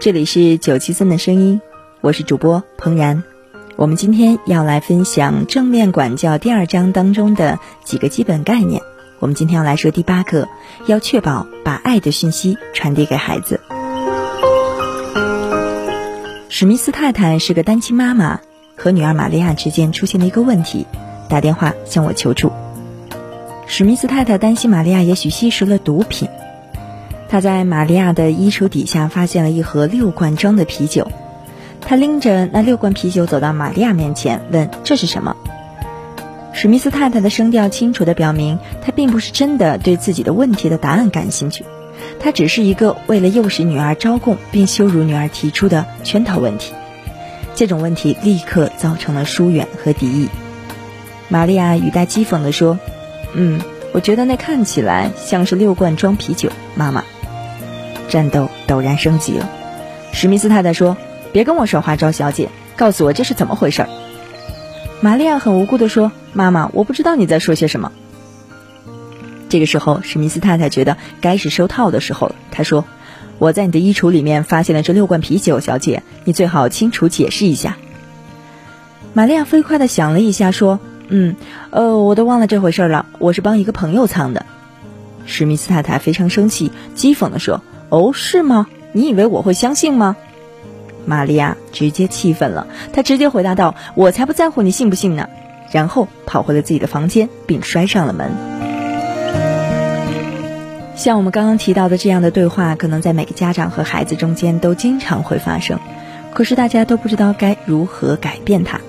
[0.00, 1.60] 这里是九七三的声音，
[2.00, 3.24] 我是主播彭然。
[3.74, 8.80] 我们今天要来分享正面管教第二章当中的几个基本概念。
[9.18, 10.48] 我们今天要来说第八个，
[10.86, 13.60] 要确保把爱的讯息传递给孩子。
[16.48, 18.38] 史密斯太太是个单亲妈妈，
[18.76, 20.86] 和女儿玛利亚之间出现了一个问题，
[21.28, 22.52] 打电话向我求助。
[23.66, 26.28] 史密斯太太担心玛利亚也许吸食了毒品。
[27.28, 31.10] 他在玛利亚的衣橱底下发现了一盒六罐装的啤酒，
[31.80, 35.36] 他拎着那六罐啤酒走到玛利亚面前，问：“这是什么？”
[36.54, 41.64] 史密斯太太的声调清楚地表明，她并不是真的对自己的问题的答案感兴趣，
[42.18, 46.72] 她只是一个为了诱使女儿招供并羞辱女儿提出的圈套问题。
[47.54, 50.28] 这种问题立刻造成了疏远和敌意。
[51.28, 52.78] 玛利亚语带讥讽地说
[53.34, 53.60] ：“嗯，
[53.92, 57.04] 我觉得那看起来像是六罐装啤酒，妈妈。”
[58.08, 59.48] 战斗陡然升级了。
[60.12, 60.96] 史密斯太太说
[61.32, 63.86] ：“别跟我说花招小姐，告诉我这是怎么回事。”
[65.00, 67.92] 玛利亚很无辜地说：“妈妈，我不知道你在说些什么。”
[69.48, 72.34] 这个时候，史密斯太太觉得该是收套的时候了。
[72.50, 72.84] 她说
[73.38, 77.76] ：“我在你的衣橱里面发现了这六罐啤酒，小姐，你最好清楚解释一下。”
[79.14, 81.36] 玛利亚飞快地想了一下，说：“嗯，
[81.70, 83.06] 呃，我都忘了这回事了。
[83.18, 84.44] 我是帮一个朋友藏的。”
[85.24, 87.62] 史密斯太太非常生气，讥讽地说。
[87.88, 88.66] 哦，是吗？
[88.92, 90.16] 你以为我会相信吗？
[91.04, 95.28] 玛利亚直接气愤了，她直接回答道：“我才不在乎你信不信呢！”
[95.72, 98.30] 然后跑回了自己的房间，并摔上了门。
[100.96, 105.78] 像我们刚刚提到的这样的对话，可能在每个家长和孩子中间都经常会发生，
[106.32, 108.80] 可是大家都不知道该如何改变它。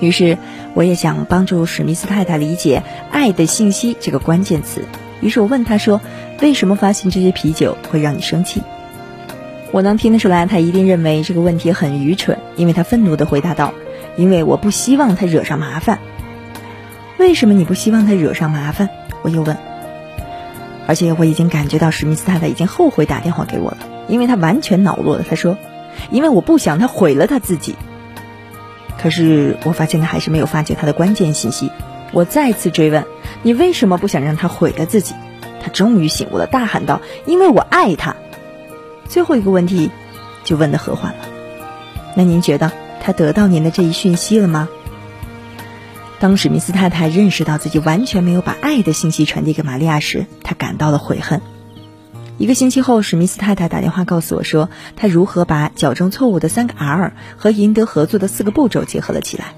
[0.00, 0.38] 于是，
[0.74, 4.82] 我也想帮助史密斯太太理解“爱的信息”这个关键词。
[5.20, 6.00] 于是我问他说
[6.42, 8.62] ：“为什么发现这些啤酒会让你生气？”
[9.72, 13.74] 我能听得出来，他一定认为这个问题很愚蠢，因为他愤怒地回答道
[14.16, 15.98] ：“因为我不希望他惹上麻烦。”
[17.18, 18.88] 为什么你不希望他惹上麻烦？
[19.22, 19.56] 我又问。
[20.86, 25.24] 而且我已经感觉到史密斯太太已经后悔打电话给我了，因为他完全恼怒了。
[25.28, 25.56] 他说
[26.12, 27.74] ：“因为我不想他毁了他自己。”
[29.00, 31.70] 可是我发现他还是没有发觉他的关键信息。
[32.12, 33.04] 我再次追问。
[33.44, 35.14] 你为什么不想让他毁了自己？
[35.62, 38.16] 他终于醒悟了，大喊道：“因为我爱他。”
[39.08, 39.90] 最后一个问题
[40.42, 41.26] 就问的和缓了。
[42.16, 44.68] 那您觉得他得到您的这一讯息了吗？
[46.20, 51.40] 当史密斯太太认识到自己完全没有把爱的信息传递给玛利亚时，她感到了悔恨。
[52.38, 59.54] 一个星期后，史密斯太太打电话告诉我说，她如何把矫正错误的三个 R 和赢得合作的四个步骤结合了起来。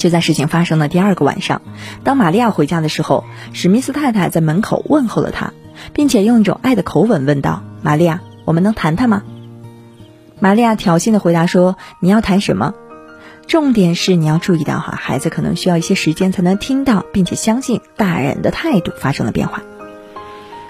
[0.00, 1.60] 就在事情发生的第二个晚上，
[2.04, 3.22] 当玛利亚回家的时候，
[3.52, 5.52] 史密斯太太在门口问候了她，
[5.92, 9.22] 并且用一种爱的口吻问道：“玛利亚，我们能谈谈吗？”
[10.40, 12.72] 玛利亚挑衅的回答说：“你要谈什么？
[13.46, 19.62] 重点是你要注意到哈，孩子可能需要一些时间才能听到，并且相信大人的态度发生了变化。”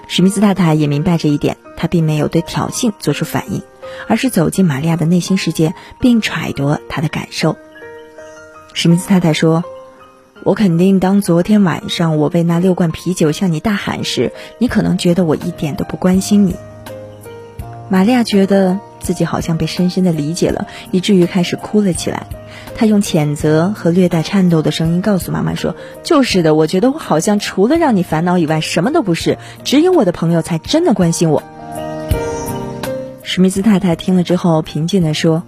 [0.09, 3.63] 史密斯太太也明白这一点，她并没有对挑衅做出反应，
[4.09, 7.55] 而是走进玛利亚的内心世界，并揣度她的感受。
[8.73, 9.63] 史密斯太太说
[10.43, 16.55] ：“我肯定，当昨天晚上我为那六罐啤酒向你大喊时，你可能觉得我一点都不关心你。”
[17.89, 22.27] 玛利亚觉得自己好像被深深的理解了，以至于开始哭了起来。
[22.75, 29.37] 她用谴责和略带颤抖的声音告诉妈妈说：“就是的，我觉得我好像除了让你烦恼以外，什么都不是。
[29.65, 31.43] 只有我的朋友才真的关心我。”
[33.21, 35.43] 史密斯太太听了之后，平静地说。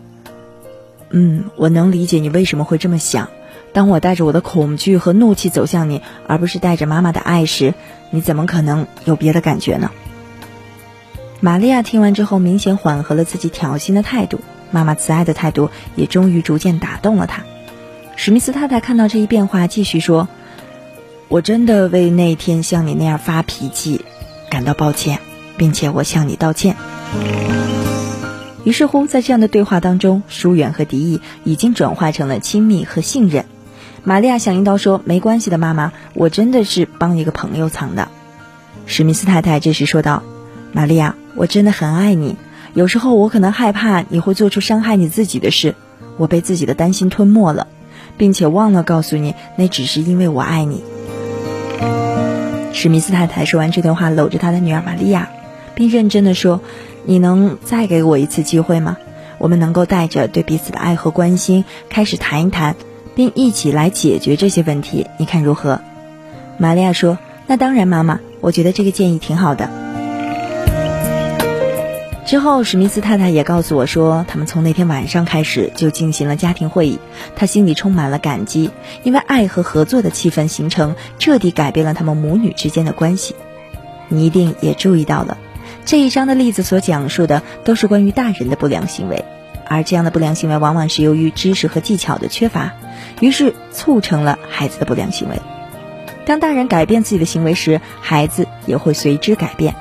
[1.16, 3.30] 嗯，我能理解你为什么会这么想。
[3.72, 7.76] 当我带着我的恐惧和怒气走向你，而不是带着妈妈的爱时，
[8.10, 9.92] 你怎么可能有别的感觉呢？
[11.40, 14.40] 玛利亚听完之后，明显缓和了自己挑衅的态度，
[14.72, 17.44] 妈妈慈爱的态度也终于逐渐打动了她。
[18.16, 20.28] 史密斯太太看到这一变化，继续说
[21.30, 24.04] ：“我真的为那天像你那样发脾气
[24.50, 25.20] 感到抱歉，
[25.58, 26.76] 并且我向你道歉。”
[28.64, 33.46] 于是乎，在这样的对话当中，疏远和敌意已经转化成了亲密和信任。
[34.06, 38.08] 玛利亚响应道说：“没关系的，妈妈，我真的是帮一个朋友藏的。”
[38.86, 40.24] 史密斯太太这时说道
[40.72, 42.36] ：“玛利亚，我真的很爱你。
[42.74, 45.76] 有时候我可能害怕你会做出伤害你自己的事，
[46.18, 47.68] 我被自己的担心吞没了，
[48.18, 50.84] 并且忘了告诉你，那只是因为我爱你。”
[52.74, 55.30] 史密斯太太说完这段话，搂着她的女儿玛利亚，
[55.76, 56.60] 并认真的说
[57.06, 58.98] ：“你能再给我一次机会吗？
[59.38, 62.76] 我们能够带着对彼此的爱和关心，开始谈一谈。”
[63.16, 65.82] 并一起来解决这些问题，你看如何？
[66.58, 69.70] 玛利亚说：“那当然，妈妈，我觉得这个建议挺好的。”
[72.26, 76.98] 之后，史密斯太太也告诉我说，他们从那天晚上开始就进行了家庭会议。
[77.36, 78.72] 他心里充满了感激，
[79.04, 83.36] 因为爱和合作的气氛形成，彻底改变了他们母女之间的关系。
[84.08, 85.38] 你一定也注意到了，
[85.86, 89.26] 这一章的例子所讲述的都是关于大人的不良行为，
[89.66, 92.72] 而这样的不良行为往往是由于知识和技巧的缺乏。
[93.20, 95.40] 于是促成了孩子的不良行为。
[96.26, 99.76] 当大人改变自己的行为时，孩子也会随之改变。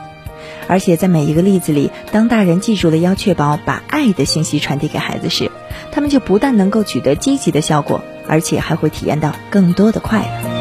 [0.68, 5.50] 而且在每一个例子里，当大人记住了要确保把爱的信息传递给孩子时，
[5.92, 10.51] 他们就不但能够取得积极的效果，而且还会体验到更多的快乐。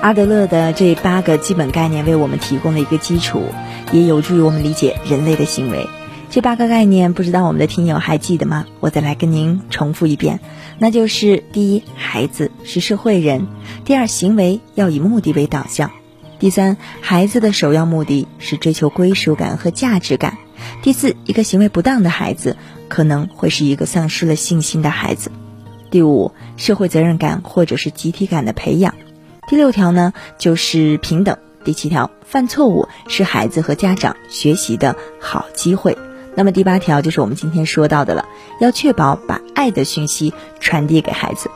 [0.00, 3.44] 阿德勒的这八个基本概念为我们提供了一个基础，
[3.92, 5.86] 也有助于我们理解人类的行为。
[6.30, 8.64] 这八个概念，不知道我们的听友还记得吗？
[8.80, 10.40] 我再来跟您重复一遍，
[10.78, 13.42] 那就是第一，孩子是社会人；
[13.84, 15.90] 第二，行为要以目的为导向；
[16.38, 20.32] 第三，孩子的首要目的是追求归属感和价值感；
[20.82, 22.56] 第四，一个行为不当的孩子
[22.88, 25.30] 可能会是一个丧失了信心的孩子；
[25.90, 28.94] 第五，社会责任感或者是集体感的培养；
[29.50, 35.98] 第六条呢，就是平等；第七条，犯错误是孩子和家长学习的好机会。
[36.36, 38.26] 那么第八条就是我们今天说到的了，
[38.60, 41.50] 要确保把爱的讯息传递给孩子。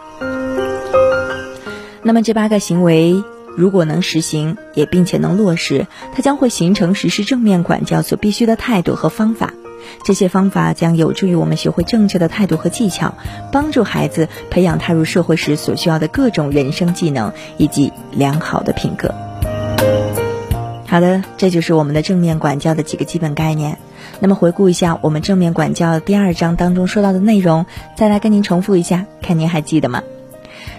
[2.03, 3.23] 那么这八个行为
[3.57, 5.87] 如果能实行，也并且能落实，
[6.17, 9.55] 它将会形成实施正面管教所必须的态度和方法。
[10.05, 13.15] 这些方法将有助于我们学会正确的态度和技巧，
[13.53, 19.15] 帮助孩子培养踏入社会时所需要的各种人生技能以及良好的品格。
[20.87, 23.79] 好的，这就是我们的正面管教的几个基本概念。
[24.21, 27.67] 那么回顾一下我们正面管教第二章当中说到的内容，
[27.97, 30.03] 再来跟您重复一下，看您还记得吗？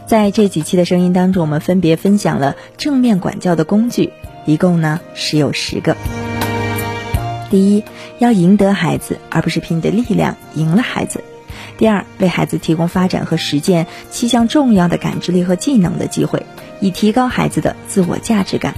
[0.05, 4.13] 在这几期的声音当中，我们分别分享了正面管教的工具，
[4.45, 5.97] 一共呢是有十个。
[7.49, 7.83] 第一，
[8.19, 11.19] 要赢得孩子，而不是凭你的力量赢了孩子；
[11.77, 16.45] 第二，为孩子提供发展和实践七项重要的感知力和技能的机会，
[16.79, 18.75] 以提高孩子的自我价值感。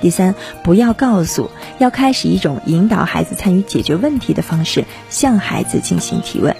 [0.00, 6.54] 第三，不要告诉，要开始一种引导孩子参与解决问题的方式，向孩子进行提问。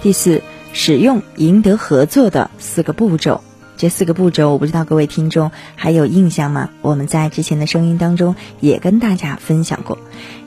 [0.00, 0.42] 第四，
[0.72, 3.42] 使用赢得合作的四个步骤。
[3.76, 6.70] 这四个步骤，我不知道各位听众还有印象吗？
[6.80, 9.98] 我们在之前的声音当中也跟大家分享过，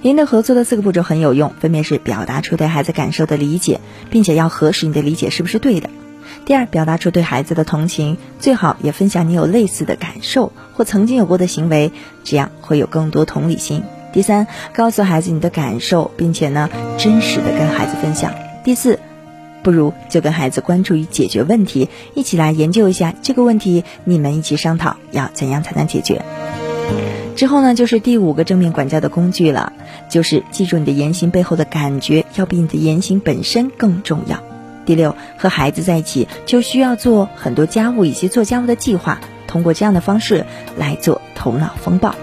[0.01, 5.89] 您的合作的四个步骤很有用，分别是表达出对孩子感受的理解，并且要核实你的理解是不是对的。
[6.45, 11.91] 第二，表达出对孩子的同情，最好也分享你有类似的感受或曾经有过的行为，
[12.23, 13.83] 这样会有更多同理心。
[14.13, 18.33] 第三，告诉孩子你的感受，并且呢，真实的跟孩子分享。
[18.63, 18.99] 第四，
[19.67, 26.21] 不如就跟孩子关注于解决问题，一起来研究一下这个问题，你们一起商讨要怎样才能解决。
[27.35, 29.73] 之后呢，就是第五个正面管教的工具了，
[30.09, 34.41] 就是记住你的言行背后的感觉，要比你的言行本身更重要。
[34.85, 40.45] 第六，和孩子在一起就需要做很多家务以及做家务的计划，通过这样的方式
[40.77, 42.15] 来做头脑风暴。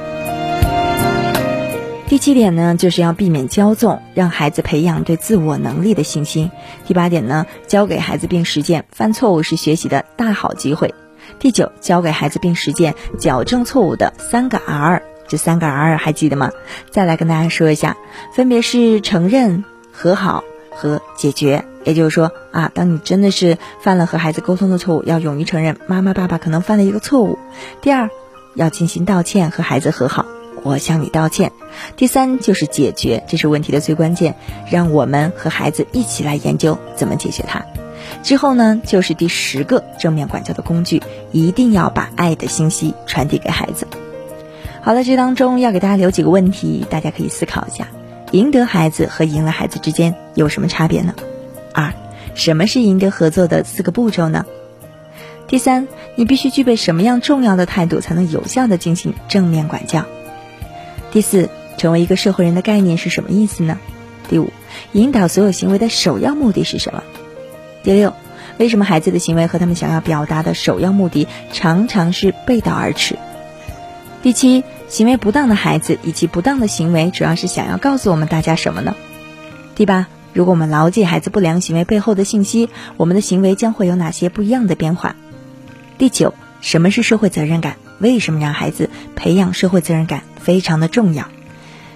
[2.07, 6.51] 第七点呢，就是要避免骄纵，让孩子培养对自我能力的信心。
[6.87, 10.95] 第八点呢，教给孩子并实践犯错误是学习的大好机会。
[11.39, 16.53] 第九，教给孩子并实践矫正错误的三个 R，这三个 R 还记得吗？
[16.91, 17.97] 再来跟大家说一下，
[18.35, 21.65] 分别是承认、和好和解决。
[21.85, 27.39] 也就是说啊，当你真的是犯了和孩子沟通的错误，要勇于承认妈妈、爸爸可能犯了一个错误。
[27.81, 28.11] 第二，
[28.55, 30.27] 要进行道歉，和孩子和好，
[30.65, 31.53] 我向你道歉。
[31.97, 34.35] 第三，就是解决，这是问题的最关键，
[34.69, 37.65] 让我们和孩子一起来研究怎么解决它。
[38.23, 41.03] 之后呢，就是第十个正面管教的工具，
[41.33, 43.87] 一定要把爱的信息传递给孩子。
[44.83, 47.89] 好了，这当中要给大家留几个问题，大家可以思考一下：
[48.33, 51.15] 赢得孩子和赢了孩子之间有什么差别呢？
[51.73, 51.93] 二，
[52.35, 54.47] 什么是赢得合作的四个步骤呢？
[55.47, 60.05] 第三，你必须具备什么样重要的态度，才能有效的进行正面管教？
[61.15, 63.79] 第四，成为一个社会人的概念是什么意思呢？
[64.29, 64.53] 第五，
[64.91, 67.05] 引导所有行为的首要目的是什么？
[67.85, 68.13] 第六，
[68.59, 73.17] 为什么孩子的行为和他们想要表达的首要目的常常是背道而驰？
[74.25, 78.97] 第七，行为不当的孩子以及不当的行为主要是想要告诉我们大家什么呢？
[79.77, 85.15] 第八，如果我们牢记孩子不良行为背后的信息，我们的行为将会有哪些不一样的变化？
[85.97, 87.77] 第九，什么是社会责任感？
[88.01, 91.27] 为什么让孩子培养社会责任感非常的重要？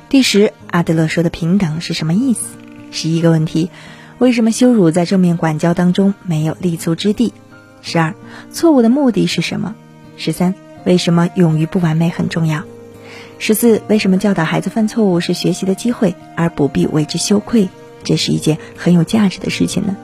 [0.08, 2.56] 第十，阿德勒说的平等是什么意思？
[2.90, 3.70] 十一个问题，
[4.16, 7.34] 为什么羞辱在正面管教当中没有立足之地？
[7.82, 8.14] 十二，
[8.50, 9.74] 错误的目的是什么？
[10.16, 12.64] 十三，为什么勇于不完美很重要？
[13.38, 17.68] 十四，为什么教导孩子犯错误是学习的机会，而不必为之羞愧？
[18.02, 19.94] 这是一件很有价值的事情呢？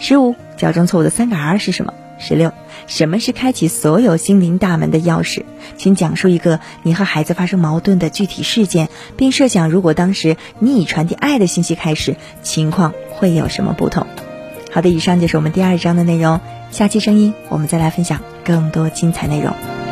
[0.00, 1.94] 十五，矫正错误的三个 R 是什么？
[2.18, 2.52] 十六，
[2.86, 5.42] 什么是开启所有心灵大门的钥匙？
[5.76, 14.06] 请讲述一个你和孩子发生矛盾的具体事件，并设想如果当时你以传递爱的信息开始，情况会有什么不同？
[14.72, 16.40] 好的，以上就是我们第二章的内容。
[16.70, 19.83] 下期声音我们再来分享更多精彩内容。